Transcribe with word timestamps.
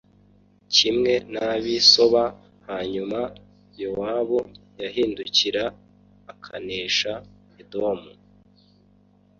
kimwe 0.75 1.13
n’ab’i 1.31 1.77
Soba 1.91 2.23
hanyuma 2.67 3.19
Yowabu 3.81 4.39
yahindukira 4.81 5.63
akanesha 6.31 7.11
Edomu 7.61 8.09